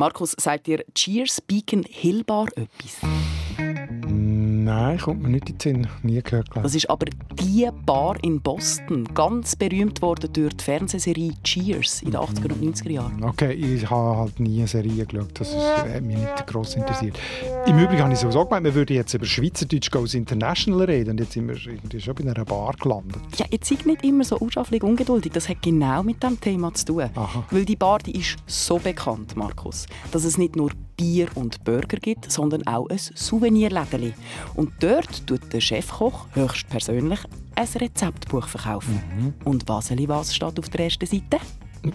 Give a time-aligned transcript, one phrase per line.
[0.00, 2.98] Markus, sagt dir Cheers Beacon Hill Bar etwas?
[4.06, 5.86] Nein, kommt mir nicht in den Sinn.
[6.04, 9.08] Nie gehört, glaube Das ist aber die Bar in Boston.
[9.12, 13.24] Ganz berühmt worden durch die Fernsehserie Cheers in den 80er und 90er Jahren.
[13.24, 15.30] Okay, ich habe halt nie eine Serie geschaut.
[15.34, 17.18] Das ist, hat mich nicht gross interessiert.
[17.68, 21.10] Im Übrigen habe ich sowieso gemeint, wir würden jetzt über Schweizerdeutsch Goes International reden.
[21.10, 23.20] Und jetzt sind wir irgendwie schon bei einer Bar gelandet.
[23.36, 25.32] Ja, jetzt sei nicht immer so unschafflich ungeduldig.
[25.32, 27.10] Das hat genau mit dem Thema zu tun.
[27.14, 27.44] Aha.
[27.50, 31.98] Weil die Bar die ist so bekannt, Markus, dass es nicht nur Bier und Burger
[31.98, 34.14] gibt, sondern auch ein Souvenirlädeli.
[34.54, 37.20] Und dort tut der Chefkoch höchstpersönlich
[37.54, 39.34] ein Rezeptbuch verkaufen.
[39.44, 41.36] Und Waseli was steht auf der ersten Seite?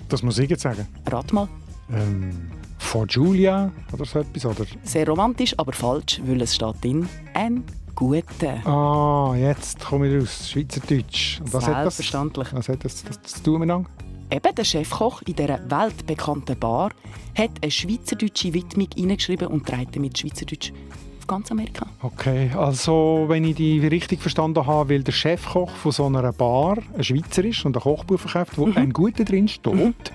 [0.08, 0.88] Das muss ich jetzt sagen.
[1.08, 1.48] Rat mal.
[1.92, 2.52] Ähm,
[2.84, 4.46] For Julia oder so etwas?
[4.46, 4.66] Oder?
[4.84, 7.64] Sehr romantisch, aber falsch, weil es steht drin ein
[7.96, 8.66] guter.
[8.68, 10.50] Ah, jetzt komme ich raus.
[10.50, 11.40] Schweizerdeutsch.
[11.40, 12.48] Und was hat das, Selbstverständlich.
[12.54, 13.90] was hat das, das, das zu tun miteinander?
[14.30, 16.92] Eben der Chefkoch in dieser weltbekannten Bar
[17.38, 20.72] hat eine schweizerdeutsche Widmung hineingeschrieben und trägt damit Schweizerdeutsch
[21.20, 21.86] auf ganz Amerika.
[22.02, 26.78] Okay, also wenn ich die richtig verstanden habe, weil der Chefkoch von so einer Bar
[26.98, 30.12] ein Schweizer ist und ein Kochbuch verkauft, wo ein guter drin steht,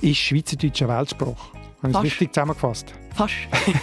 [0.00, 1.54] ist Schweizerdeutsch ein Weltspruch.
[1.92, 2.94] Habe ich es richtig zusammengefasst?
[3.14, 3.34] Fast.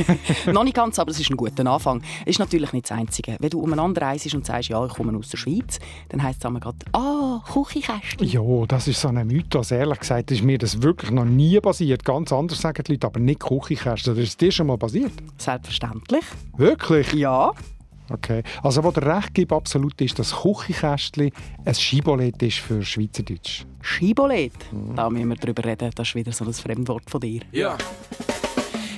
[0.48, 2.02] Noch nicht ganz, aber es ist ein guter Anfang.
[2.26, 3.38] Ist natürlich nicht das Einzige.
[3.40, 6.46] Wenn du umeinander reist und sagst, ja, ich komme aus der Schweiz, dann heisst es
[6.46, 8.28] einmal gerade, ah, Küchenkästchen.
[8.28, 9.72] Ja, das ist so ein Mythos.
[9.72, 12.04] Ehrlich gesagt ist mir das wirklich noch nie passiert.
[12.04, 14.16] Ganz anders sagen die Leute, aber nicht Küchenkästchen.
[14.16, 15.14] Das ist dir schon mal passiert?
[15.38, 16.26] Selbstverständlich.
[16.58, 17.14] Wirklich?
[17.14, 17.54] Ja.
[18.14, 18.44] Okay.
[18.64, 21.32] Also, wo der Recht gibt, absolut ist, dass Küchenkästchen
[21.66, 23.66] ein Schibolett ist für Schweizerdeutsch.
[23.82, 24.54] Schibolet.
[24.96, 25.92] Da müssen wir drüber reden.
[25.96, 27.42] Das ist wieder so ein Fremdwort von dir.
[27.52, 27.78] Ja.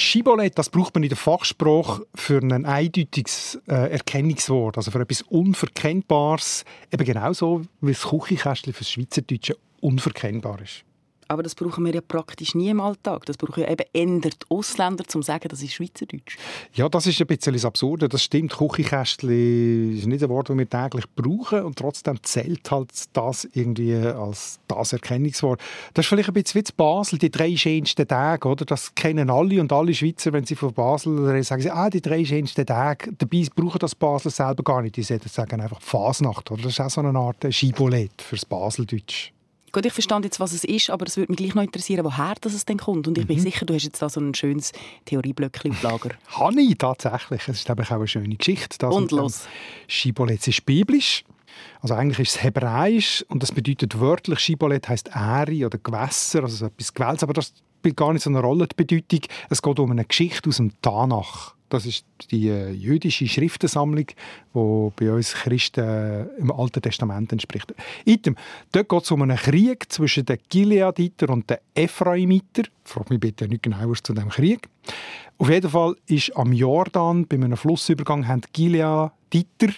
[0.00, 5.22] Schibolett, das braucht man in der Fachsprache für ein eindeutiges äh, Erkennungswort, also für etwas
[5.22, 10.84] Unverkennbares, eben genauso wie das Küchenkästchen für das Schweizerdeutsche unverkennbar ist.
[11.30, 13.24] Aber das brauchen wir ja praktisch nie im Alltag.
[13.26, 16.36] Das brauchen ja eben die Ausländer, um zu sagen, das ist Schweizerdeutsch.
[16.74, 18.08] Ja, das ist ein bisschen das Absurde.
[18.08, 22.90] Das stimmt, Küchenkästchen ist nicht ein Wort, das wir täglich brauchen und trotzdem zählt halt
[23.12, 25.60] das irgendwie als das Erkennungswort.
[25.94, 28.64] Das ist vielleicht ein bisschen wie zu Basel, die drei schönsten Tage, oder?
[28.64, 32.00] Das kennen alle und alle Schweizer, wenn sie von Basel reden, sagen sie, ah, die
[32.00, 33.12] drei schönsten Tage.
[33.16, 34.96] Dabei brauchen das Basel selber gar nicht.
[34.96, 36.62] Die sagen einfach Fasnacht, oder?
[36.62, 39.30] Das ist auch so eine Art Schibolett fürs Baseldeutsch.
[39.72, 42.34] Gut, ich verstand jetzt, was es ist, aber es würde mich gleich noch interessieren, woher
[42.40, 43.06] das es denn kommt.
[43.06, 44.72] Und ich bin sicher, du hast jetzt da so ein schönes
[45.04, 46.10] Theorieblöckchen auf Lager.
[46.28, 47.42] Habe ich tatsächlich.
[47.42, 48.78] Es ist ich auch eine schöne Geschichte.
[48.78, 49.46] Das Und los.
[49.86, 51.24] Schibolett es ist biblisch.
[51.80, 56.56] Also eigentlich ist es hebräisch und das bedeutet wörtlich, Schibolett heißt Ähre oder Gewässer, also
[56.56, 59.20] so etwas Gewälz, aber das spielt gar nicht so eine Rolle, die Bedeutung.
[59.48, 61.54] Es geht um eine Geschichte aus dem Tanach.
[61.70, 67.72] Das ist die äh, jüdische Schriftensammlung, die bei uns Christen äh, im Alten Testament entspricht.
[68.04, 68.36] Item,
[68.72, 72.64] dort geht es um einen Krieg zwischen den Gileaditer und den Ephraimiter.
[72.84, 74.68] Frag mich bitte nicht genauer zu dem Krieg.
[75.38, 79.72] Auf jeden Fall ist am Jordan bei einem Flussübergang haben die Gileaditer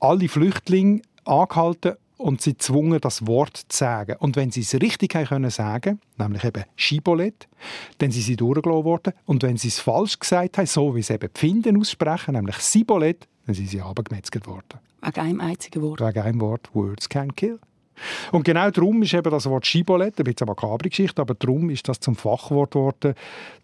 [0.00, 4.16] alle Flüchtlinge angehalten und sie gezwungen, das Wort zu sagen.
[4.18, 7.48] Und wenn sie es richtig haben können sagen, nämlich eben Schibolett,
[7.98, 9.12] dann sind sie durchgelassen worden.
[9.24, 12.56] Und wenn sie es falsch gesagt haben, so wie sie eben die Finden aussprechen, nämlich
[12.56, 14.80] Sibolett, dann sind sie abgemetzelt worden.
[15.00, 16.00] Wegen einem einzigen Wort.
[16.00, 17.58] Wegen einem Wort «Words can kill».
[18.32, 21.70] Und genau darum ist eben das Wort Schibolett, ein bisschen eine makabre Geschichte, aber darum
[21.70, 23.14] ist das zum Fachwort geworden,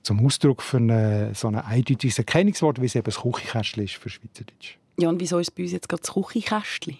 [0.02, 4.08] zum Ausdruck für eine, so ein eindeutiges Erkennungswort, wie es eben das Küchenkästchen ist für
[4.08, 4.76] Schweizerdeutsch.
[4.98, 6.96] Ja, und wieso ist es bei uns jetzt gerade das Küchenkästchen?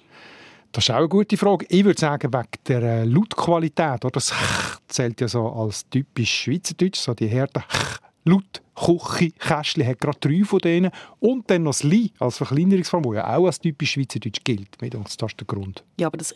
[0.75, 1.67] Das ist auch eine gute Frage.
[1.69, 4.05] Ich würde sagen, wegen der äh, Lautqualität.
[4.05, 4.11] Oder?
[4.11, 4.35] Das
[4.89, 7.62] zählt ja so als typisch Schweizerdeutsch, so die Härte.
[8.25, 10.91] Laut, Küche, Kästchen hat gerade drei von denen.
[11.21, 14.82] Und dann noch das Li als Verkleinerungsform, das ja auch als typisch Schweizerdeutsch gilt.
[14.82, 15.85] Mit uns, Das ist der Grund.
[16.00, 16.35] Ja, aber das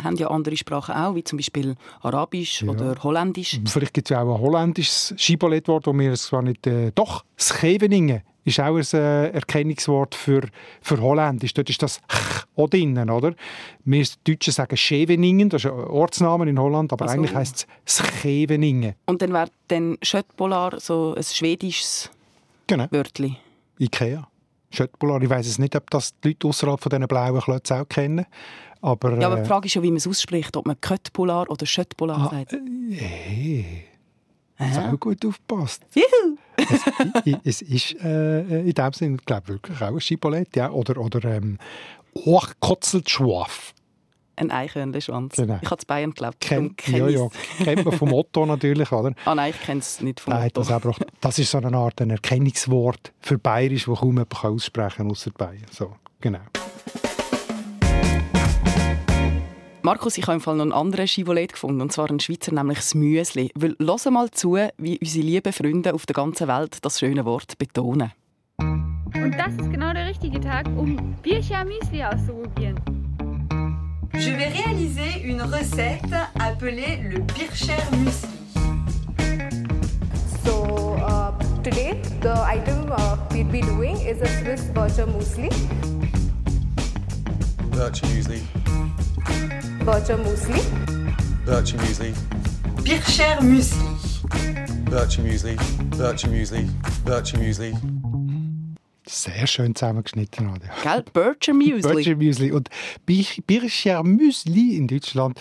[0.00, 3.58] haben ja andere Sprachen auch, wie zum Beispiel Arabisch oder Holländisch.
[3.66, 6.68] Vielleicht gibt es ja auch ein holländisches Schibolettwort, wo wir es zwar nicht...
[6.68, 10.42] Äh, doch, Scheveningen ist auch ein äh, Erkennungswort für,
[10.80, 11.54] für Holländisch.
[11.54, 12.00] Dort ist das
[12.56, 13.34] auch drinnen, oder?
[13.84, 17.14] Wir Deutschen sagen Scheveningen, das ist ein Ortsname in Holland, aber Ach so.
[17.14, 18.94] eigentlich heisst es Scheveningen.
[19.06, 22.10] Und dann wäre dann Schöttpolar so ein schwedisches
[22.66, 23.36] Genau, Wörtchen.
[23.78, 24.26] Ikea.
[24.70, 25.20] Schöttbular.
[25.22, 28.24] Ich weiss es nicht, ob das die Leute außerhalb von diesen blauen Klötzen auch kennen.
[28.80, 31.48] Aber, Ja, aber äh, die Frage ist ja, wie man es ausspricht, ob man Köttpolar
[31.50, 32.52] oder Schöttpolar Ah, sagt.
[32.90, 33.84] Hey,
[34.58, 34.92] das Aha.
[34.92, 35.82] auch gut aufgepasst.
[35.94, 36.31] Juhu.
[36.72, 40.70] Es, es ist äh, in dem Sinne, glaube wirklich auch ein Schibolett, ja.
[40.70, 41.58] Oder, oder ähm,
[42.16, 43.74] Hochkotzelschwaf.
[44.36, 45.36] Ein Eichhörnchenschwanz.
[45.36, 45.58] Genau.
[45.60, 46.40] Ich habe es Bayern geglaubt.
[46.40, 47.28] Kennt, darum ja, ja,
[47.64, 49.12] kennt man vom Otto natürlich, oder?
[49.24, 50.62] Ah nein, ich kenne es nicht vom Nein, Motto.
[50.62, 54.96] das, auch, das ist so eine Art ein Erkennungswort für Bayerisch, das kaum jemand aussprechen
[54.96, 55.66] kann, außer Bayern.
[55.70, 56.40] So, genau.
[59.84, 62.78] Markus, ich habe im Fall noch einen anderen Schivolet gefunden, und zwar einen Schweizer, nämlich
[62.78, 63.50] das Müsli.
[63.56, 67.58] Weil, hör mal zu, wie unsere lieben Freunde auf der ganzen Welt das schöne Wort
[67.58, 68.12] betonen.
[68.58, 72.80] Und das ist genau der richtige Tag, um Bircher Müsli auszuprobieren.
[74.14, 78.28] Je vais réaliser une recette appelée le Bircher Muesli.
[80.44, 81.32] So uh,
[81.64, 85.48] today the item uh, we'll be doing is a Swiss Bircher Muesli.
[87.72, 88.61] Bircher Muesli.
[89.86, 90.60] Bircher Muesli.
[91.46, 92.12] Bircher Muesli.
[92.84, 93.82] Bircher Muesli.
[94.90, 95.56] Bircher Muesli.
[95.98, 96.68] Bircher Muesli.
[97.04, 97.74] Bircher Muesli.
[99.06, 100.46] Sehr schön zusammengeschnitten.
[100.46, 100.70] Nadja.
[100.82, 101.04] Gell?
[101.12, 101.94] Bircher Müsli.
[101.94, 102.52] Bircher Müsli.
[102.52, 102.68] Und
[103.06, 105.40] Bir- Bircher Müsli in Deutschland.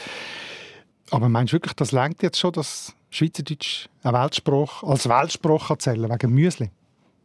[1.12, 5.80] Aber meinst du wirklich, das lenkt jetzt schon, dass Schweizerdeutsch ein Weltspruch, als Weltspruch kann
[5.80, 6.70] zählen wegen Müsli?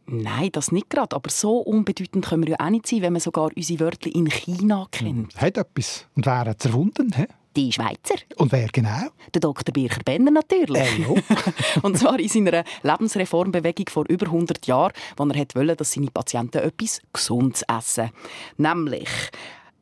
[0.09, 1.15] Nein, das nicht gerade.
[1.15, 4.27] Aber so unbedeutend können wir ja auch nicht sein, wenn man sogar unsere Wörter in
[4.27, 5.35] China kennt.
[5.35, 6.07] Hat etwas.
[6.15, 7.11] Und wer hat es erfunden?
[7.13, 7.27] hä?
[7.57, 8.15] Die Schweizer.
[8.35, 9.07] Und wer genau?
[9.33, 9.73] Der Dr.
[9.73, 10.99] Bircher Benner natürlich.
[10.99, 11.23] Äh.
[11.81, 16.59] Und zwar in seiner Lebensreformbewegung vor über 100 Jahren, wo er wollte, dass seine Patienten
[16.59, 18.11] etwas Gesundes essen.
[18.57, 19.09] Nämlich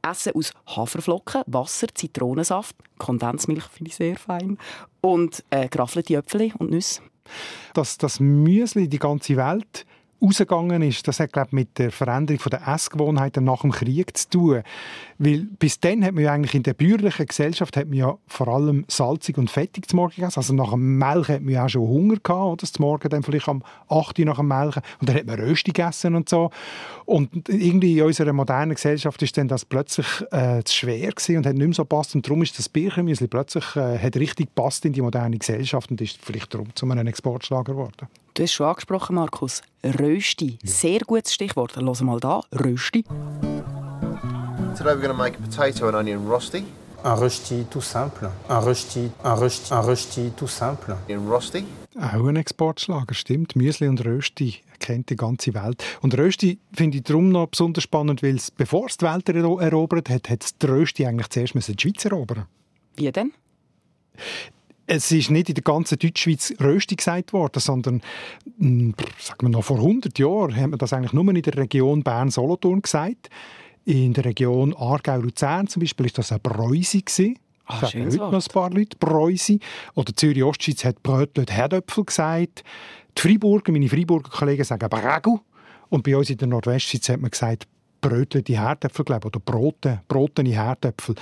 [0.02, 4.58] Essen aus Haferflocken, Wasser, Zitronensaft, Kondensmilch finde ich sehr fein
[5.02, 7.02] und äh, geraffelte Äpfel und Nüsse.
[7.74, 9.86] Dass das Müsli die ganze Welt
[10.22, 14.30] rausgegangen ist, das hat glaub, ich, mit der Veränderung der Essgewohnheiten nach dem Krieg zu
[14.30, 14.64] tun.
[15.18, 18.48] Weil bis dann hat man ja eigentlich in der bäuerlichen Gesellschaft hat man ja vor
[18.48, 20.40] allem salzig und fettig zum Morgen gegessen.
[20.40, 22.66] Also nach dem Melken hat man ja auch schon Hunger gehabt, oder?
[22.66, 24.82] Zum Morgen dann vielleicht am 8 Uhr nach dem Melken.
[25.00, 26.50] Und dann hat man Rösti gegessen und so.
[27.06, 31.46] Und irgendwie in unserer modernen Gesellschaft ist dann das plötzlich äh, zu schwer gewesen und
[31.46, 32.16] hat nicht mehr so gepasst.
[32.16, 36.02] Und darum ist das Birchenmüsli plötzlich äh, hat richtig gepasst in die moderne Gesellschaft und
[36.02, 38.08] ist vielleicht darum zu einem Exportschlager geworden.
[38.36, 39.62] Du hast schon angesprochen, Markus.
[39.82, 40.60] Rösti.
[40.62, 41.78] Sehr gutes Stichwort.
[41.78, 42.42] Hör mal da.
[42.52, 43.04] Rösti.
[44.78, 46.66] Today we're going to make a potato and onion rosti.
[47.06, 48.30] Un rösti tout simple.
[48.50, 50.98] Un rösti, un rösti, un rösti tout simple.
[51.08, 51.64] In rosti.
[51.96, 53.56] Auch ein Exportschlager, stimmt.
[53.56, 55.82] Müsli und Rösti kennt die ganze Welt.
[56.02, 59.62] Und Rösti finde ich darum noch besonders spannend, weil es, bevor es die Welt ero-
[59.62, 62.48] erobert hat, hat es die Rösti eigentlich zuerst müssen die Schweiz erobern.
[62.98, 63.32] Wie denn?
[64.88, 68.02] Es ist nicht in der ganzen Deutschschweiz Rösti gesagt worden, sondern
[68.58, 72.04] mh, sagen wir noch vor 100 Jahren haben wir das eigentlich nur in der Region
[72.04, 73.30] Bern-Solothurn gesagt.
[73.86, 77.40] In der Region Aargau-Luzern zum Beispiel ist das ein Bräusi gewesen.
[77.66, 79.60] Ah, schönes heute noch ein paar Leute Bräusi.
[79.96, 82.64] Oder Zürich-Ostschweiz hat Brötlet Herdöpfel gesagt.
[83.18, 85.40] Die Freiburger, meine Freiburger Kollegen sagen Bregu.
[85.90, 87.68] Und bei uns in der Nordwestschweiz hat man gesagt
[88.06, 91.16] Brötli Herdöpfel, glaube oder Brote, brotene Herdöpfel.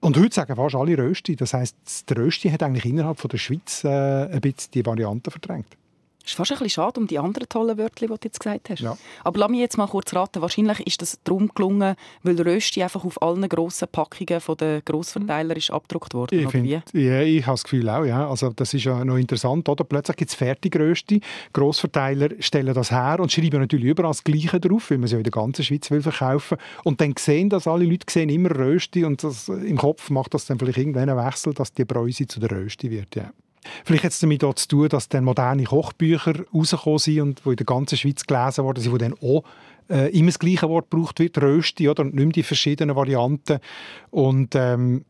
[0.00, 1.34] Und heute sagen fast alle Rösti.
[1.34, 5.30] Das heisst, der Rösti hat eigentlich innerhalb von der Schweiz äh, ein bisschen die Variante
[5.30, 5.78] verdrängt.
[6.26, 8.68] Es ist fast ein bisschen schade um die anderen tollen Wörter, die du jetzt gesagt
[8.68, 8.80] hast.
[8.80, 8.98] Ja.
[9.22, 10.42] Aber lass mich jetzt mal kurz raten.
[10.42, 11.94] Wahrscheinlich ist das darum gelungen,
[12.24, 16.40] weil Rösti einfach auf allen grossen Packungen von den Grossverteilern ist abgedruckt worden.
[16.40, 18.04] Ich, find, ja, ich habe das Gefühl auch.
[18.04, 18.28] Ja.
[18.28, 19.68] Also, das ist ja noch interessant.
[19.68, 19.84] Oder?
[19.84, 21.20] Plötzlich gibt es Fertigrösti.
[21.52, 25.18] Grossverteiler stellen das her und schreiben natürlich überall das Gleiche drauf, weil man es ja
[25.18, 29.04] in der ganzen Schweiz will verkaufen Und dann sehen das alle Leute sehen immer Rösti
[29.04, 32.40] und das, im Kopf macht das dann vielleicht irgendwann einen Wechsel, dass die Bräuse zu
[32.40, 33.14] der Rösti wird.
[33.14, 33.30] Ja.
[33.84, 37.50] Vielleicht hat es damit auch zu tun, dass dann moderne Kochbücher rausgekommen sind und die
[37.50, 39.44] in der ganzen Schweiz gelesen worden sind, wo dann auch
[39.88, 42.02] äh, immer das gleiche Wort gebraucht wird, Rösti, oder?
[42.02, 43.58] und nicht mehr die verschiedenen Varianten.
[44.10, 45.04] Und ähm,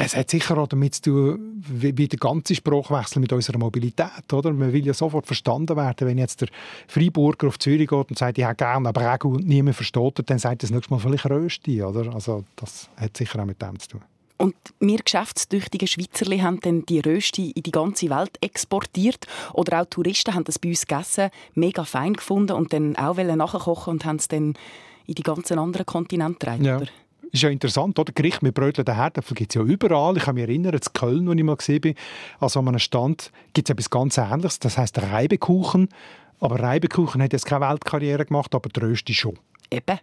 [0.00, 4.32] es hat sicher auch damit zu tun, wie, wie der ganze Sprachwechsel mit unserer Mobilität.
[4.32, 4.52] Oder?
[4.52, 6.06] Man will ja sofort verstanden werden.
[6.06, 6.48] Wenn jetzt der
[6.86, 10.38] Freiburger auf Zürich geht und sagt, ich hätte gerne aber Regu und niemand versteht, dann
[10.38, 11.82] sagt das nächste Mal vielleicht Rösti.
[11.82, 12.14] Oder?
[12.14, 14.02] Also das hat sicher auch mit dem zu tun.
[14.38, 19.26] Und wir geschäftstüchtigen Schweizerli haben dann die Rösti in die ganze Welt exportiert.
[19.52, 23.94] Oder auch Touristen haben das bei uns gegessen, mega fein gefunden und dann auch nachkochen
[23.94, 24.54] und haben es dann
[25.06, 26.64] in die ganzen anderen Kontinente getragen.
[26.64, 26.76] Ja.
[26.76, 26.86] oder?
[27.30, 28.12] Ist ja interessant, oder?
[28.12, 30.16] Gericht mit Brötchen Herdöpfel gibt es ja überall.
[30.16, 31.94] Ich kann mich erinnern, in Köln, wo ich mal gesehen bin,
[32.40, 34.60] also an einem Stand gibt es etwas ganz Ähnliches.
[34.60, 35.88] Das heisst Reibekuchen.
[36.40, 39.38] Aber Reibekuchen hat jetzt keine Weltkarriere gemacht, aber die Rösti schon.
[39.70, 39.98] Eben.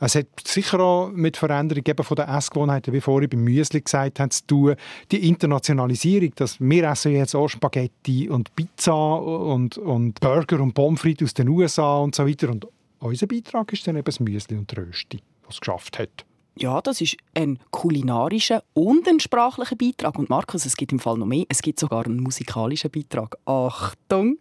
[0.00, 4.20] Es hat sicher auch mit Veränderung eben von den Essgewohnheiten, wie vorhin beim Müsli gesagt
[4.20, 4.76] haben, zu tun.
[5.10, 11.00] Die Internationalisierung, dass wir essen jetzt auch Spaghetti und Pizza und, und Burger und Pommes
[11.00, 12.50] frites aus den USA und so weiter.
[12.50, 12.66] Und
[13.00, 16.24] unser Beitrag ist dann eben das Müsli und die Rösti, was es geschafft hat.
[16.60, 20.18] Ja, das ist ein kulinarischer und ein sprachlicher Beitrag.
[20.18, 21.44] Und Markus, es gibt im Fall noch mehr.
[21.48, 23.36] Es gibt sogar einen musikalischen Beitrag.
[23.44, 24.38] Achtung!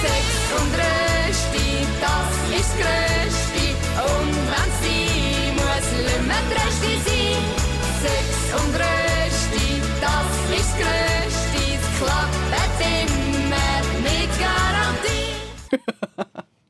[0.00, 3.43] Sex, und Rösti, das ist Größte.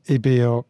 [0.07, 0.65] Ich bin ja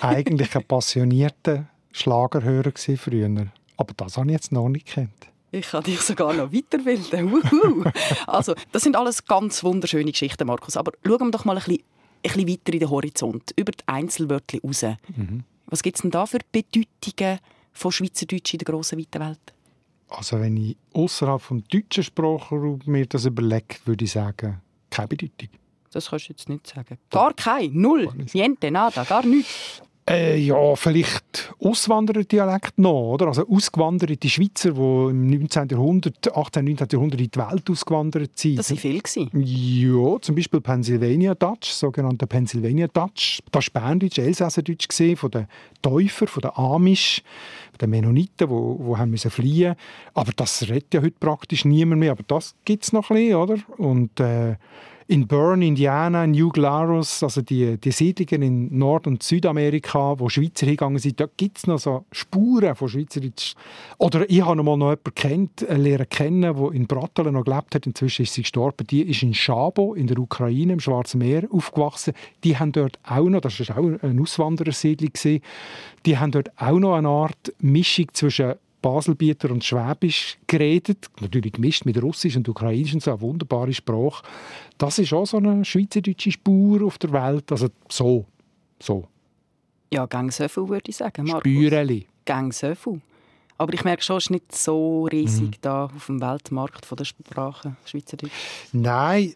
[0.00, 3.46] eigentlich ein passionierter Schlagerhörer früher.
[3.76, 5.30] Aber das habe ich jetzt noch nicht gekannt.
[5.52, 7.32] Ich kann dich sogar noch weiterbilden.
[7.32, 7.84] Wuhu.
[8.26, 10.76] Also, das sind alles ganz wunderschöne Geschichten, Markus.
[10.76, 11.82] Aber schauen wir doch mal ein bisschen,
[12.22, 14.82] ein bisschen weiter in den Horizont, über die Einzelwörter raus.
[14.82, 15.42] Mhm.
[15.66, 17.40] Was gibt es denn da für Bedeutungen
[17.72, 19.54] von Schweizerdeutsch in der grossen, weiten Welt?
[20.08, 24.60] Also wenn ich außerhalb vom deutschen Sprachraum mir das überlege, würde ich sagen,
[24.90, 25.48] keine Bedeutung.
[25.92, 26.98] Das kannst du jetzt nicht sagen.
[27.10, 29.82] Gar kein, null, niente, nada, gar nichts.
[30.10, 33.28] Äh, ja, vielleicht Auswandererdialekt noch, oder?
[33.28, 35.68] Also ausgewanderte Schweizer, die im 19.
[35.68, 36.64] Jahrhundert, 18.
[36.64, 36.88] 19.
[36.90, 38.58] Jahrhundert in die Welt ausgewandert sind.
[38.58, 38.98] Das waren viele.
[38.98, 39.30] gewesen.
[39.34, 43.40] Ja, zum Beispiel Pennsylvania Dutch, sogenannte Pennsylvania Dutch.
[43.52, 45.46] Das war Berndeutsch, Elsässerdeutsch gesehen von den
[45.80, 47.22] Täufer, von den Amish,
[47.70, 49.76] von den Mennoniten, die wo haben müssen fliehen.
[50.14, 52.12] Aber das redet ja heute praktisch niemand mehr.
[52.12, 53.58] Aber das gibt es noch ein bisschen, oder?
[53.76, 54.56] Und äh,
[55.10, 60.66] in Bern, Indiana, New Glarus, also die, die Siedlungen in Nord- und Südamerika, wo Schweizer
[60.66, 63.54] hingegangen sind, da gibt es noch so Spuren von Schweizerdeutsch.
[63.98, 67.44] Oder ich habe noch mal noch jemanden kennt, eine Lehrer kennen, der in Brattelen noch
[67.44, 67.86] gelebt hat.
[67.86, 68.86] Inzwischen ist sie gestorben.
[68.86, 72.14] Die ist in Schabo in der Ukraine, im Schwarzen Meer, aufgewachsen.
[72.44, 75.40] Die haben dort auch noch, das war auch eine Auswanderersiedlung,
[76.06, 81.84] die haben dort auch noch eine Art Mischung zwischen Baselbieter und Schwäbisch geredet, natürlich gemischt
[81.84, 84.24] mit Russisch und Ukrainisch und so, eine wunderbare Sprache.
[84.78, 88.24] Das ist auch so eine schweizerdeutsche Spur auf der Welt, also so,
[88.80, 89.06] so.
[89.92, 91.40] Ja, gang so viel, würde ich sagen, Markus.
[91.40, 92.06] Spüreli.
[92.24, 93.00] Gang so viel.
[93.58, 95.60] Aber ich merke schon, es ist nicht so riesig Mhm.
[95.60, 98.32] da auf dem Weltmarkt von der Sprache Schweizerdeutsch.
[98.72, 99.34] Nein,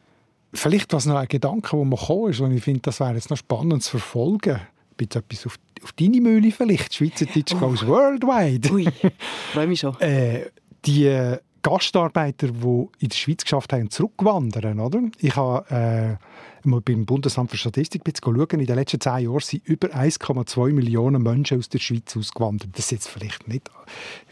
[0.55, 3.29] vielleicht was noch ein Gedanke, der mir gekommen ist, und ich finde, das wäre jetzt
[3.29, 4.61] noch spannend zu verfolgen.
[4.97, 6.95] Bisschen etwas auf, auf deine Mühle vielleicht.
[6.95, 8.73] Schweizerdeutsch goes worldwide.
[8.73, 8.87] Ui,
[9.53, 10.01] freue mich schon.
[10.01, 10.47] Äh,
[10.85, 15.01] die Gastarbeiter, die in der Schweiz geschafft haben, zurückwandern, oder?
[15.19, 18.47] Ich habe äh, mal beim Bundesamt für Statistik schauen.
[18.61, 22.71] In den letzten zehn Jahren sind über 1,2 Millionen Menschen aus der Schweiz ausgewandert.
[22.73, 23.71] Das ist jetzt vielleicht nicht...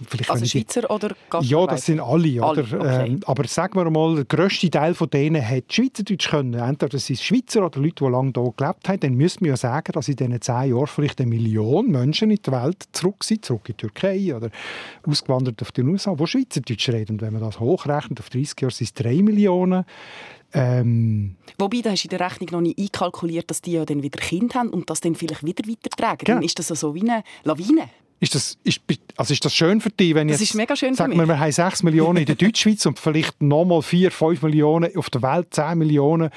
[0.08, 1.50] Vielleicht Also wenn ich die- Schweizer oder Gastarbeiter?
[1.50, 2.42] ja, das sind alle.
[2.42, 3.06] Alle, okay.
[3.06, 6.54] Ähm, aber sagen wir mal, der grösste Teil von denen hat Schweizerdeutsch können.
[6.54, 9.00] Entweder das sind Schweizer oder Leute, die lange hier gelebt haben.
[9.00, 12.40] Dann müssen wir ja sagen, dass in diesen zehn Jahren vielleicht eine Million Menschen in
[12.44, 14.50] der Welt zurück sind, zurück in die Türkei oder
[15.06, 17.12] ausgewandert auf die USA, die Schweizerdeutsch reden.
[17.16, 19.84] Und wenn man das hochrechnet, auf 30 Jahre sind es drei Millionen.
[20.54, 24.02] Ähm, Wobei, da hast du in der Rechnung noch nicht einkalkuliert, dass die ja dann
[24.02, 26.24] wieder Kind haben und das dann vielleicht wieder weitertragen.
[26.24, 26.36] Genau.
[26.36, 27.88] Dann ist das so wie eine Lawine.
[28.20, 28.80] Ist das, ist,
[29.16, 31.40] also ist das schön für dich, wenn Das jetzt, ist mega schön sagen wir, wir
[31.40, 35.48] haben 6 Millionen in der Deutschschweiz und vielleicht nochmal 4, 5 Millionen auf der Welt,
[35.50, 36.30] 10 Millionen.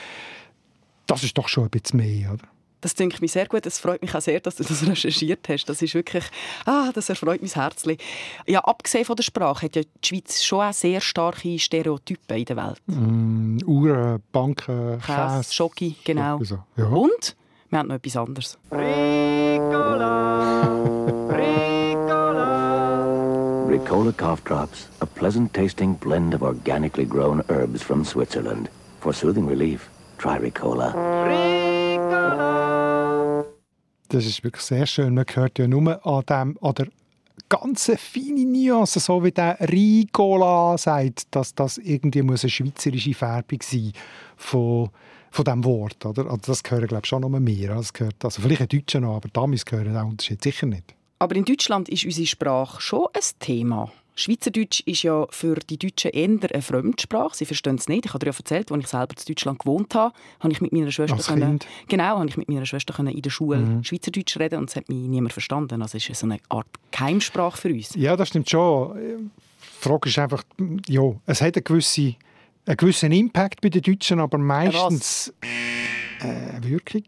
[1.05, 2.47] Das ist doch schon ein bisschen mehr, oder?
[2.81, 3.65] Das denke mich sehr gut.
[3.65, 5.65] Es freut mich auch sehr, dass du das recherchiert hast.
[5.65, 6.23] Das ist wirklich,
[6.65, 7.97] ah, das erfreut mein Herzchen.
[8.45, 12.45] Ja, abgesehen von der Sprache hat ja die Schweiz schon auch sehr starke Stereotypen in
[12.45, 12.81] der Welt.
[12.87, 15.53] Mm, Uhren, Banken, Käse, Käse.
[15.53, 16.39] Schoki, genau.
[16.43, 16.59] So.
[16.77, 16.85] Ja.
[16.85, 17.35] Und
[17.69, 18.57] wir haben noch etwas anderes.
[23.75, 28.69] Ricola cough drops, a pleasant tasting blend of organically grown herbs from Switzerland.
[29.01, 30.93] For soothing relief, try Ricola.
[34.09, 35.13] Das ist wirklich sehr schön.
[35.13, 36.87] Man hört ja nur an, dem, an der
[37.49, 43.59] ganzen feinen Nuance, so wie der Ricola sagt, dass das irgendwie muss eine schweizerische Färbung
[43.61, 43.93] sein
[44.37, 44.89] von,
[45.31, 46.05] von diesem Wort.
[46.05, 46.25] Oder?
[46.25, 47.75] Also das gehören, glaube ich, schon noch mehr.
[47.75, 50.95] Das gehört, also vielleicht ein Deutscher noch, aber damals gehören der Unterschied sicher nicht.
[51.19, 53.91] Aber in Deutschland ist unsere Sprache schon ein Thema.
[54.17, 57.35] Schweizerdeutsch ist ja für die Deutschen eher eine Fremdsprache.
[57.35, 58.05] Sie verstehen es nicht.
[58.05, 60.71] Ich habe dir ja erzählt, als ich selber in Deutschland gewohnt habe, habe ich mit
[60.71, 61.67] meiner Schwester Als können, Kind?
[61.89, 63.83] genau, habe ich mit meiner Schwester können in der Schule Mhm.
[63.83, 65.81] Schweizerdeutsch reden und es hat mich niemand verstanden.
[65.81, 67.93] Also es ist so eine Art Geheimsprache für uns.
[67.95, 68.97] Ja, das stimmt schon.
[68.97, 69.29] Die
[69.89, 70.43] Frage ist einfach,
[70.87, 72.15] ja, es hat eine gewisse,
[72.65, 75.33] einen gewissen Impact bei den Deutschen, aber meistens
[76.21, 77.03] äh, Wirkung.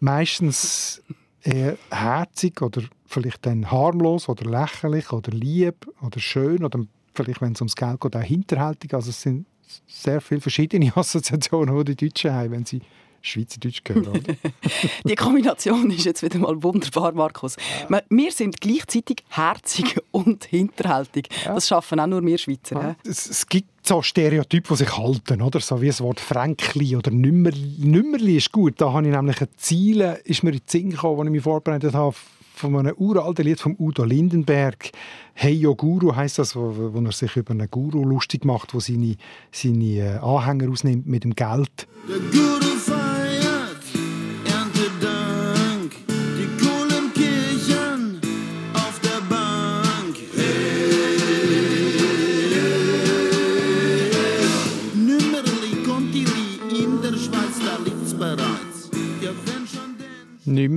[0.00, 1.02] Meistens
[1.42, 6.80] eher herzig oder vielleicht dann harmlos oder lächerlich oder lieb oder schön oder
[7.14, 8.94] vielleicht, wenn es ums Geld geht, auch hinterhältig.
[8.94, 9.46] Also es sind
[9.86, 12.80] sehr viele verschiedene Assoziationen, die die Deutschen haben, wenn sie
[13.22, 14.08] Schweizerdeutsch hören.
[14.08, 14.20] Oder?
[15.08, 17.56] Die Kombination ist jetzt wieder mal wunderbar, Markus.
[17.88, 21.28] Wir- Wir sind gleichzeitig herzig und hinterhältig.
[21.44, 22.82] Das schaffen auch nur wir Schweizer.
[23.04, 23.08] hä?
[23.08, 25.58] es, es gibt so Stereotype, die sich halten, oder?
[25.60, 27.76] So wie das Wort Fränkli oder Nümmerli.
[27.78, 28.74] Nümmerli ist gut.
[28.80, 31.42] Da habe ich nämlich ein Ziel, ist mir in den Sinn gekommen, als ich mich
[31.42, 32.14] vorbereitet habe,
[32.54, 34.90] von einem uralten Lied von Udo Lindenberg.
[35.34, 38.80] «Hey Yo Guru» heisst das, wo, wo er sich über einen Guru lustig macht, der
[38.80, 39.16] seine,
[39.50, 41.88] seine äh, Anhänger ausnimmt mit dem Geld.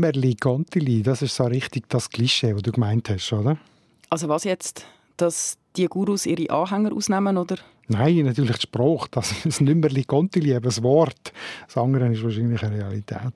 [0.06, 3.58] Nimmerli Gontili, das ist so richtig das Klischee, das du gemeint hast, oder?
[4.10, 4.86] Also was jetzt?
[5.18, 7.58] Dass die Gurus ihre Anhänger ausnehmen, oder?
[7.88, 11.34] Nein, natürlich die Sprache, das, das Nimmerli Gontili, eben das Wort.
[11.66, 13.34] Das andere ist wahrscheinlich eine Realität.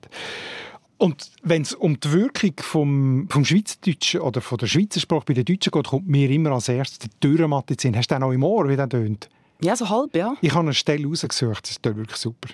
[0.98, 5.34] Und wenn es um die Wirkung vom, vom Schweizerdeutschen oder von der Schweizer Sprache bei
[5.34, 8.32] den Deutschen geht, kommt mir immer als erstes der Dürrenmatte in Hast du den noch
[8.32, 9.28] im Ohr, wie der tönt?
[9.62, 10.36] Ja, so halb, ja.
[10.40, 12.50] Ich habe eine Stelle rausgesucht, das ist wirklich super.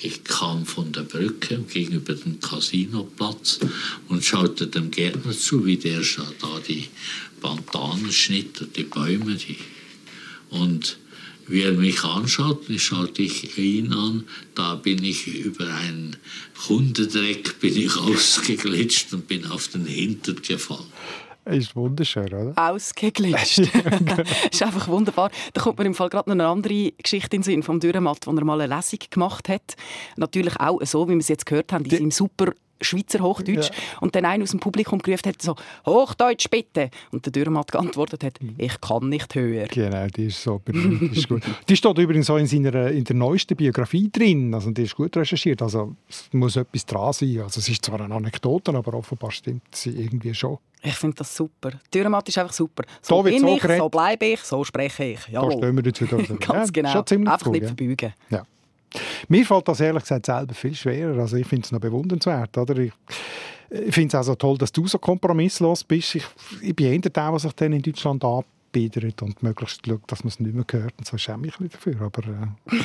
[0.00, 3.60] Ich kam von der Brücke gegenüber dem Casinoplatz
[4.08, 6.02] und schaute dem Gärtner zu, wie der
[6.40, 6.88] da die
[7.40, 9.36] Bandanen schnitt und die Bäume.
[9.36, 9.56] Die
[10.50, 10.98] und
[11.46, 14.24] wie er mich anschaut, schaute ich ihn an,
[14.54, 16.16] da bin ich über einen
[16.68, 20.86] Hundedreck bin ich ausgeglitscht und bin auf den Hintern gefallen.
[21.46, 22.52] Ist wunderschön, oder?
[22.56, 23.58] Ausgeglitscht.
[24.50, 25.30] ist einfach wunderbar.
[25.52, 28.26] Da kommt mir im Fall gerade noch eine andere Geschichte in den Sinn vom Dürrematt,
[28.26, 29.76] wo er mal eine Lesung gemacht hat.
[30.16, 33.70] Natürlich auch so, wie wir es jetzt gehört haben, in seinem super Schweizer Hochdeutsch.
[33.70, 33.98] Ja.
[34.00, 35.54] Und dann einer aus dem Publikum gerufen hat so,
[35.86, 36.90] Hochdeutsch bitte.
[37.12, 39.66] Und der Dürrematt geantwortet hat, ich kann nicht höher.
[39.66, 41.16] Genau, die ist so berühmt.
[41.16, 41.42] ist gut.
[41.68, 44.54] Die steht übrigens auch in, seiner, in der neuesten Biografie drin.
[44.54, 45.62] Also die ist gut recherchiert.
[45.62, 47.40] Also es muss etwas dran sein.
[47.40, 50.58] Also es ist zwar eine Anekdote, aber offenbar stimmt sie irgendwie schon.
[50.86, 51.70] Ich finde das super.
[51.92, 52.84] Dürrematt ist einfach super.
[53.00, 53.80] So bin so ich, geredet.
[53.80, 55.28] so bleibe ich, so spreche ich.
[55.28, 55.52] Jawohl.
[55.52, 56.36] Da stehen wir wieder.
[56.38, 57.32] Ganz ja, genau.
[57.32, 58.12] Einfach nicht verbeugen.
[58.28, 58.42] Ja.
[59.28, 61.18] Mir fällt das ehrlich gesagt selber viel schwerer.
[61.20, 62.56] Also ich finde es noch bewundernswert.
[62.58, 62.76] Oder?
[62.78, 62.92] Ich,
[63.90, 66.16] finde es auch so toll, dass du so kompromisslos bist.
[66.16, 66.24] Ich,
[66.60, 70.38] ich bin eher der, sich dann in Deutschland anbietet und möglichst schaut, dass man es
[70.38, 70.94] nicht mehr hört.
[70.98, 72.00] Und so schäme ich mich dafür.
[72.00, 72.76] Aber äh,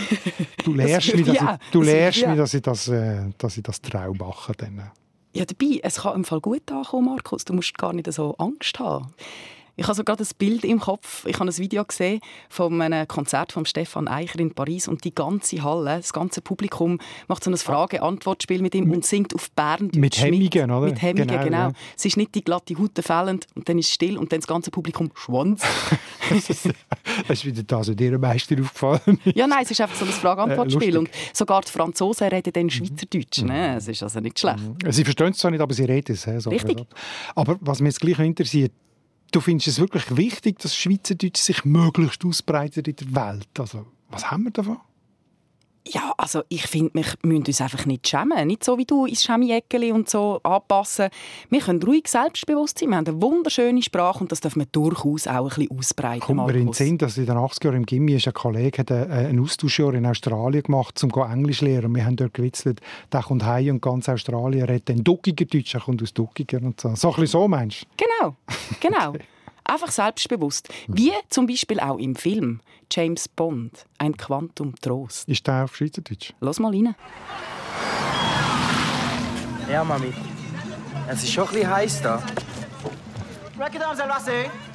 [0.63, 3.81] du lehrst mich, dass, ich, du lehrst mich, dass ich das, äh, dass ich das
[3.81, 4.53] Traum mache.
[4.53, 4.89] Dann.
[5.31, 7.45] Ja, dabei, es kann im Fall gut ankommen, Markus.
[7.45, 9.13] Du musst gar nicht so Angst haben.
[9.79, 11.25] Ich habe so gerade ein Bild im Kopf.
[11.25, 15.15] Ich habe ein Video gesehen von einem Konzert von Stefan Eicher in Paris und die
[15.15, 19.89] ganze Halle, das ganze Publikum macht so ein Frage-Antwort-Spiel mit ihm und singt auf Bern.
[19.95, 20.87] Mit Hemmungen, oder?
[20.87, 21.43] Mit Hemmungen, genau.
[21.43, 21.57] genau.
[21.57, 21.71] Ja.
[21.95, 24.47] Es ist nicht die glatte Haut fällend und dann ist es still und dann das
[24.47, 25.63] ganze Publikum schwanz.
[26.29, 29.37] das ist wieder das, was dir am meisten aufgefallen ist.
[29.37, 32.69] Ja, nein, es ist einfach so ein Frage-Antwort-Spiel äh, und sogar die Franzosen reden dann
[32.69, 33.43] Schweizerdeutsch.
[33.43, 33.47] Mhm.
[33.47, 33.77] Ne?
[33.77, 34.59] Es ist also nicht schlecht.
[34.59, 34.91] Mhm.
[34.91, 36.23] Sie verstehen es zwar nicht, aber sie reden es.
[36.43, 36.85] So Richtig.
[37.33, 38.73] Aber was mich jetzt gleich interessiert,
[39.31, 43.59] Du findest es wirklich wichtig, dass Schweizerdeutsch sich möglichst ausbreitet in der Welt.
[43.59, 44.77] Also, was haben wir davon?
[45.91, 48.47] Ja, also ich finde, wir müssen uns einfach nicht schämen.
[48.47, 51.09] Nicht so wie du ins Schämi-Eckeli und so anpassen.
[51.49, 52.89] Wir können ruhig selbstbewusst sein.
[52.89, 56.19] Wir haben eine wunderschöne Sprache und das dürfen wir durchaus auch ein bisschen ausbreiten.
[56.19, 58.91] Kommt mir in den Sinn, dass in den 80er Jahren im Gimmi ein Kollege hat
[58.91, 61.95] einen Austauschjahr in Australien gemacht, um Englisch zu lernen.
[61.95, 65.81] Wir haben dort gewitzelt, der kommt heim und ganz Australien redet dann Duckiger Deutsch, er
[65.81, 66.93] kommt aus Duckiger und so.
[66.95, 68.05] So ein bisschen so, meinst du?
[68.05, 68.35] Genau,
[68.79, 69.09] genau.
[69.09, 69.23] okay.
[69.69, 70.67] Einfach selbstbewusst.
[70.87, 72.59] Wie zum Beispiel auch im Film
[72.91, 75.29] James Bond, ein Quantum Trost.
[75.29, 76.33] Ist der auf Schweizerdeutsch?
[76.39, 76.95] Lass mal rein.
[79.69, 80.11] Ja, Mami.
[81.07, 82.23] Es ist schon ein bisschen heiß da.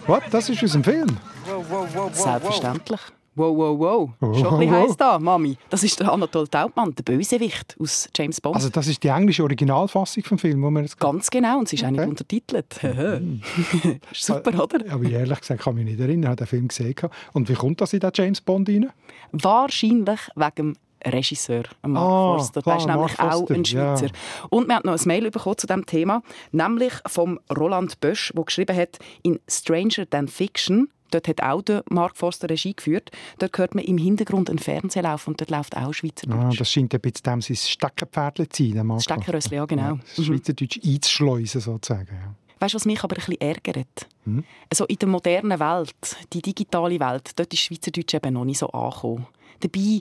[0.06, 0.22] Was?
[0.30, 1.16] Das ist aus dem Film?
[1.44, 3.00] Wow, wow, wow, Selbstverständlich.
[3.36, 4.10] Wow, wow, wow.
[4.20, 5.56] Oh, Schon ein bisschen heiß da, Mami.
[5.68, 8.54] Das ist der Anatole Taubmann, der Bösewicht aus James Bond.
[8.54, 11.76] Also das ist die englische Originalfassung vom Film, wo man jetzt Ganz genau, und sie
[11.76, 11.92] ist okay.
[11.92, 12.80] auch nicht untertitelt.
[12.82, 13.40] Mhm.
[14.12, 14.92] Super, oder?
[14.92, 16.94] Aber ehrlich gesagt kann ich mich nicht erinnern, ich habe den Film gesehen.
[17.32, 18.90] Und wie kommt das in den James Bond rein?
[19.32, 22.62] Wahrscheinlich wegen dem Regisseur, Mark ah, Forster.
[22.62, 24.06] Der ist nämlich auch ein Schweizer.
[24.06, 24.12] Ja.
[24.50, 28.44] Und wir haben noch ein Mail bekommen zu diesem Thema, nämlich vom Roland Bösch, der
[28.44, 33.12] geschrieben hat, in Stranger Than Fiction Dort hat auch der Mark Forster Regie geführt.
[33.38, 36.56] Dort hört man im Hintergrund einen Fernsehlauf und dort läuft auch Schweizerdeutsch.
[36.56, 38.88] Ah, das scheint ein bisschen dem sein Steckenpferd zu sein.
[38.88, 39.82] Das Steckenrössli, ja genau.
[39.82, 40.94] Ja, das Schweizerdeutsch mhm.
[40.94, 42.08] einzuschleusen sozusagen.
[42.08, 42.34] Ja.
[42.58, 44.08] Weißt du, was mich aber ein bisschen ärgert?
[44.24, 44.42] Hm?
[44.68, 48.68] Also in der modernen Welt, die digitale Welt, dort ist Schweizerdeutsch eben noch nicht so
[48.70, 49.26] angekommen.
[49.60, 50.00] Dabei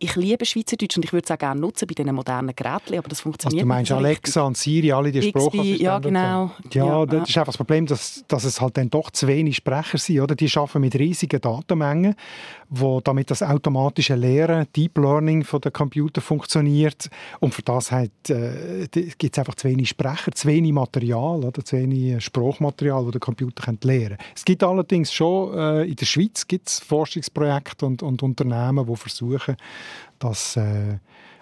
[0.00, 3.08] ich liebe Schweizerdeutsch und ich würde es auch gerne nutzen bei diesen modernen Geräten, aber
[3.08, 5.80] das funktioniert also du meinst Alexa und Siri, alle die Sprachassistenten?
[5.80, 6.52] Ja, genau.
[6.72, 9.56] Ja, ja, das ist einfach das Problem, dass, dass es halt dann doch zu wenig
[9.56, 10.20] Sprecher sind.
[10.20, 10.34] Oder?
[10.34, 12.14] Die arbeiten mit riesigen Datenmengen,
[12.68, 17.10] wo damit das automatische Lehren, Deep Learning von den Computer funktioniert.
[17.40, 21.64] Und für das halt, äh, gibt es einfach zu wenig Sprecher, zu wenig Material, oder?
[21.64, 24.26] zu wenig Sprachmaterial, das der Computer lernen kann.
[24.34, 29.56] Es gibt allerdings schon, äh, in der Schweiz gibt's Forschungsprojekte und, und Unternehmen, die versuchen,
[30.18, 30.98] dass äh,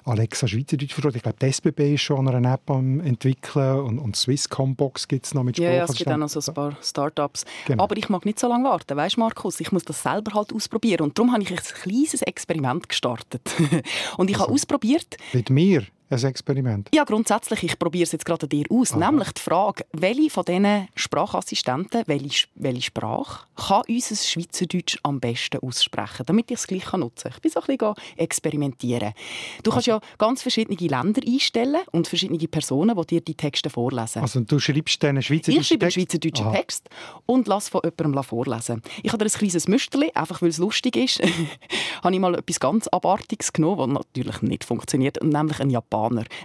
[0.07, 1.13] Alexa Schweizerdeutsch versteht.
[1.13, 5.35] Ich glaube, die SBB ist schon eine App am entwickeln und, und Swisscombox gibt es
[5.35, 5.71] noch mit Sprache.
[5.71, 7.45] Ja, ja, es gibt auch noch so ein paar Start-ups.
[7.67, 7.83] Genau.
[7.83, 9.59] Aber ich mag nicht so lange warten, weißt Markus?
[9.61, 13.43] Ich muss das selber halt ausprobieren und darum habe ich ein kleines Experiment gestartet.
[14.17, 15.17] und ich also, habe ausprobiert...
[15.33, 15.83] Mit mir?
[16.09, 16.89] Ein Experiment?
[16.95, 18.93] Ja, grundsätzlich, ich probiere es jetzt gerade an dir aus.
[18.93, 19.11] Aha.
[19.11, 25.59] Nämlich die Frage, welche von diesen Sprachassistenten, welche, welche Sprache kann unser Schweizerdeutsch am besten
[25.61, 27.33] aussprechen, damit ich es gleich nutzen kann.
[27.35, 29.15] Ich bin so ein bisschen experimentieren.
[29.63, 33.71] Du kannst also, ja ganz verschiedene Länder einstellen und verschiedene Personen, die dir die Texte
[33.71, 34.23] vorlesen.
[34.23, 36.89] Also du schreibst einen schweizerdeutschen Ich schreibe einen schweizerdeutschen Text
[37.27, 38.83] und lasse von jemandem vorlesen.
[39.03, 41.21] Ich habe dir ein kleines Müsterli, einfach weil es lustig ist,
[42.03, 45.96] habe ich mal etwas ganz Abartiges genommen, was natürlich nicht funktioniert, nämlich ein Japaner.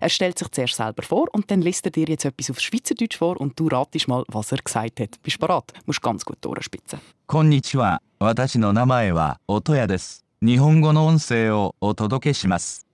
[0.01, 3.17] Er stellt sich zuerst selber vor und dann liest er dir jetzt etwas auf Schweizerdeutsch
[3.17, 5.23] vor und du ratest mal, was er gesagt hat.
[5.23, 5.73] Bist du bereit?
[5.75, 7.01] Du musst ganz gut durchspitzen.
[7.27, 10.25] Konnichiwa, 私の名前は音谷です。
[10.43, 12.87] 日本語の音声をお届けします。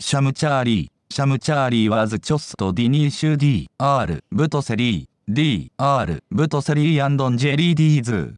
[0.00, 8.36] シャムチャーリー、シャムチャーリーはズチョストディニーシュ D、R、ブトセリー、D、R、ブトセリーアンドンジェリーディーズ。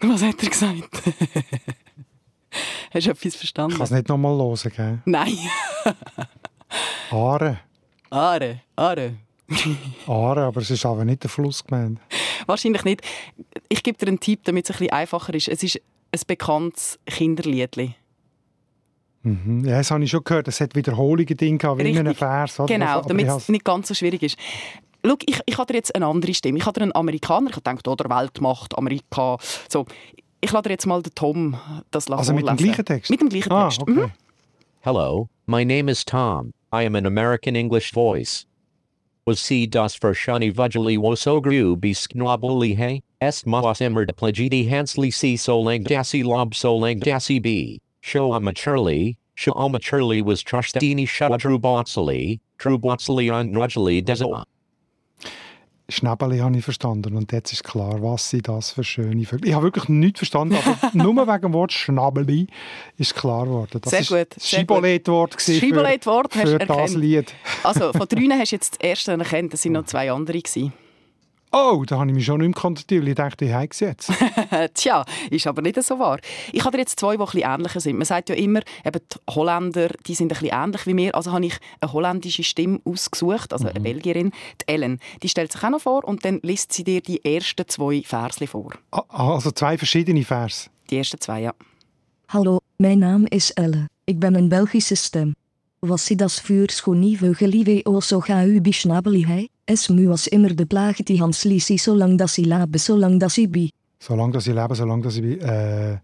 [0.00, 1.02] Was hat er gesagt?
[2.92, 3.72] Hast du etwas verstanden?
[3.72, 5.02] Ich kann es nicht nochmal hören, gell?
[5.04, 5.36] Nein.
[7.11, 7.59] Aare.
[8.09, 9.15] Aare, Aare.
[10.07, 11.99] Aare, aber es ist aber nicht der Fluss gemeint.
[12.45, 13.01] Wahrscheinlich nicht.
[13.69, 15.47] Ich gebe dir einen Tipp, damit es ein bisschen einfacher ist.
[15.47, 15.77] Es ist
[16.11, 17.95] ein bekanntes Kinderliedli.
[19.23, 19.65] Mhm.
[19.65, 20.47] Ja, das habe ich schon gehört.
[20.47, 22.59] Es hat Wiederholungen drin wie in einem Vers.
[22.59, 22.67] Oder?
[22.73, 24.37] Genau, damit es nicht ganz so schwierig ist.
[25.05, 26.57] Schau, ich, ich habe dir jetzt eine andere Stimme.
[26.57, 29.37] Ich habe dir einen Amerikaner, ich habe gedacht, oder Weltmacht, Amerika.
[29.69, 29.85] So.
[30.39, 31.57] Ich lade dir jetzt mal den Tom
[31.91, 33.09] das Also mit dem gleichen Text?
[33.09, 33.81] Mit dem gleichen Ah, Text.
[33.81, 33.91] okay.
[33.91, 34.11] Mhm.
[34.81, 36.53] Hello, my name is Tom.
[36.71, 38.45] I am an American English voice.
[39.25, 45.85] Was si das Vershani Vujali Wosogru Bisknobuli He, Est Maas Emerd Plagidi Hansli C Solang
[45.85, 53.33] Dasi Lob Solang Dasi B, Show Churli, show Churli was Trushdini Shadru Botsali, True Botsali
[53.33, 54.43] on rajali Dezoa.
[55.89, 59.47] Schnäbeli habe ich verstanden und jetzt ist klar, was sie das für schöne Vögel...
[59.47, 62.47] Ich habe wirklich nichts verstanden, aber nur wegen dem Wort Schnabeli
[62.97, 63.79] ist klar geworden.
[63.81, 66.95] Das Sehr gut, das Das gewesen Schibboleth-Wort für, das erkannt.
[66.95, 67.33] Lied.
[67.63, 70.37] Also, von drinnen hast du jetzt das erste erkannt, es sind noch zwei andere.
[70.37, 70.73] Gewesen.
[71.51, 74.11] Oh, da habe ich mich schon nicht mehr kontaktiert, weil ich dachte, ich habe jetzt.
[74.73, 76.19] Tja, ist aber nicht so wahr.
[76.51, 77.97] Ich habe jetzt zwei, die ein bisschen ähnlicher sind.
[77.97, 81.15] Man sagt ja immer, eben die Holländer die sind ein bisschen ähnlich wie wir.
[81.15, 84.31] Also habe ich eine holländische Stimme ausgesucht, also eine Belgierin,
[84.61, 84.99] die Ellen.
[85.23, 88.47] Die stellt sich auch noch vor und dann liest sie dir die ersten zwei Versli
[88.47, 88.73] vor.
[88.91, 90.69] Ah, Also zwei verschiedene Vers.
[90.89, 91.53] Die ersten zwei, ja.
[92.27, 93.87] Hallo, mijn naam is Elle.
[94.03, 95.33] Ik ben een Belgische stem.
[95.79, 99.47] Was sie das für schoni vögeli wo so ga u bisnabeli hei?
[99.69, 103.31] Es mu was immer de plage die hans lisi zolang dat sie labe zolang dat
[103.31, 103.69] sie bi.
[103.99, 105.21] Solange dass ich lebe, solange dass ich...
[105.21, 105.99] bin, Äh,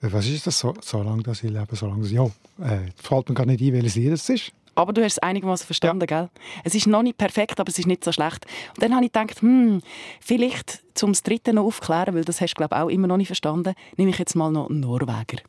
[0.00, 0.58] was ist das?
[0.58, 2.16] So, solange dass ich lebe, solange dass ich...
[2.16, 2.26] Ja,
[2.60, 4.52] äh, fällt mir gar nicht ein, welches Lied es ist.
[4.74, 6.28] Aber du hast es einigermaßen verstanden, gell?
[6.64, 8.44] Es ist noch nicht perfekt, aber es ist nicht so schlecht.
[8.74, 9.80] Und dann habe ich gedacht, hm,
[10.20, 13.74] vielleicht zum Dritten noch aufklären, weil das hast du glaube auch immer noch nicht verstanden,
[13.96, 15.42] nehme ich jetzt mal noch einen Norweger.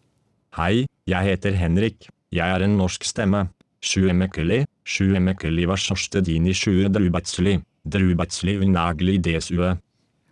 [0.56, 2.10] Hei, jeg heter Henrik.
[2.30, 3.50] Jeg er en norsk stemme.
[3.84, 9.78] 20 20 war Schorstedini 20 Drubatzli, Drubatzli Unagli DSUE.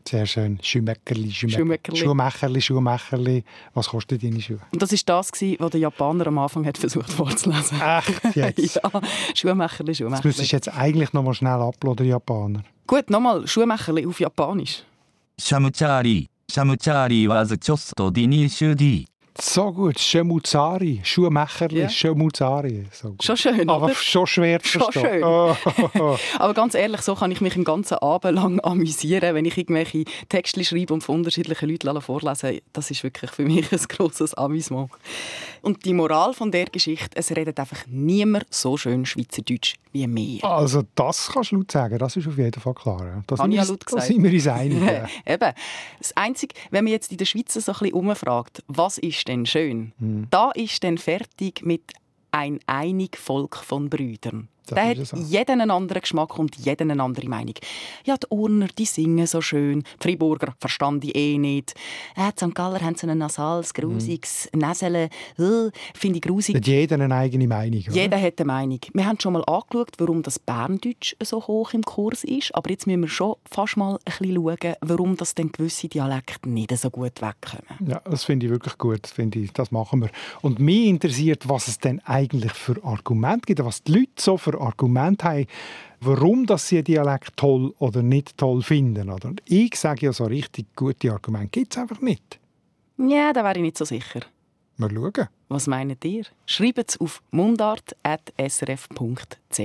[0.07, 0.57] Sehr schön.
[0.61, 1.99] Schuhmeckerli, Schuhmeckerli.
[1.99, 3.43] Schuhmacherli, Schuhmacherli.
[3.73, 4.59] Was kostet deine Schuhe?
[4.73, 7.79] Und das war das, was der Japaner am Anfang hat versucht vorzulesen.
[7.79, 8.75] Echt jetzt?
[8.75, 9.01] ja,
[9.35, 10.17] Schuhmacherli, Schuhmacherli.
[10.17, 12.63] Das müsstest du jetzt eigentlich nochmal schnell abladen, Japaner.
[12.87, 14.83] Gut, nochmal Schuhmacherli auf Japanisch.
[15.39, 16.27] Shamutari.
[16.51, 19.05] Shamutari was chosto dini shudi.
[19.39, 21.89] So gut, Schemuzari, Schuhmacherli, yeah.
[21.89, 22.85] Schemuzari.
[22.91, 23.15] So.
[23.21, 23.95] Schon schön, Aber oder?
[23.95, 25.21] schon schwer zu schon verstehen.
[25.21, 25.23] Schön.
[25.23, 26.17] Oh.
[26.39, 30.03] Aber ganz ehrlich, so kann ich mich den ganzen Abend lang amüsieren, wenn ich irgendwelche
[30.27, 34.89] Texte schreibe und von unterschiedlichen Leuten vorlesen Das ist wirklich für mich ein grosses Amüsement.
[35.61, 40.43] Und die Moral von der Geschichte, es redet einfach niemand so schön Schweizerdeutsch wie wir.
[40.45, 42.99] Also das kannst du laut sagen, das ist auf jeden Fall klar.
[43.05, 43.23] Ja.
[43.27, 44.05] Da Habe sind ich ja wir- laut Da gesagt.
[44.07, 44.81] sind wir uns einig.
[45.25, 45.53] Eben.
[45.99, 49.45] Das Einzige, wenn man jetzt in der Schweiz so ein bisschen umfragt, was ist denn
[49.45, 49.91] schön?
[49.99, 50.27] Hm.
[50.29, 51.81] Da ist dann fertig mit
[52.31, 54.47] ein einig Volk von Brüdern.
[54.67, 57.55] Das Der hat jeden einen anderen Geschmack und jeden eine andere Meinung.
[58.05, 59.83] Ja, die Urner, die singen so schön.
[59.99, 61.73] Die Friburger verstand ich eh nicht.
[62.15, 62.55] Äh, die St.
[62.55, 64.59] Galler haben so ein nasales, grusiges Hm.
[64.61, 65.09] Näsele.
[65.37, 66.55] Äh, Finde ich grusig.
[66.55, 67.81] Hat jeder eine eigene Meinung.
[67.81, 67.91] Oder?
[67.93, 68.79] Jeder hat eine Meinung.
[68.93, 72.53] Wir haben schon mal angeschaut, warum das Berndeutsch so hoch im Kurs ist.
[72.55, 76.49] Aber jetzt müssen wir schon fast mal ein bisschen schauen, warum das denn gewisse Dialekte
[76.49, 77.87] nicht so gut wegkommen.
[77.87, 78.99] Ja, das finde ich wirklich gut.
[79.03, 80.09] Das Finde ich, das machen wir.
[80.41, 84.50] Und mich interessiert, was es denn eigentlich für Argumente gibt, was die Leute so für
[84.59, 85.45] Argumente haben,
[86.01, 89.11] warum dass sie Dialekt toll oder nicht toll finden.
[89.45, 92.39] Ich sage ja, so richtig gute Argumente gibt es einfach nicht.
[92.97, 94.21] Ja, da wäre ich nicht so sicher.
[94.81, 95.27] Mal schauen.
[95.47, 96.23] Was meint ihr?
[96.47, 99.59] Schreibt es auf mundart.srf.ch.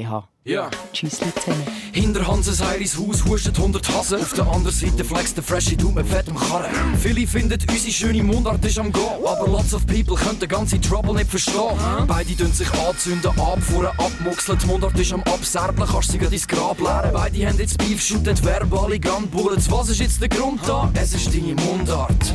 [0.45, 0.71] Ja.
[0.93, 1.67] Tschüss zusammen.
[1.93, 4.21] Hinter Hanses Heiris Haus huschen 100 Hasen.
[4.21, 6.99] Auf der anderen Seite flext der Freshie Dude mit fettem Karren.
[6.99, 9.25] Viele finden, unsere schöne Mundart ist am Gehen.
[9.25, 11.79] Aber lots of people können den ganzen Trouble nicht verstehen.
[12.07, 14.59] Beide tun sich anzünden, abfuhren, abmuxeln.
[14.59, 17.15] Die Mundart ist am Abserblen, kannst sie ins Grab leeren.
[17.15, 19.71] Beide haben jetzt Beef, shooten verbale Gunbullets.
[19.71, 20.93] Was ist jetzt der Grund da?
[20.95, 22.35] Es ist deine Mundart.